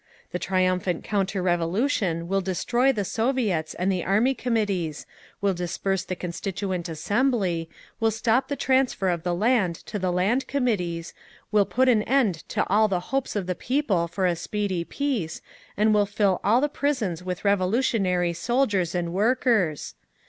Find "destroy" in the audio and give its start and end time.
2.41-2.91